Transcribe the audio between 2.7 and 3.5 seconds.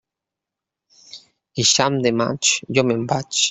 jo me'n vaig.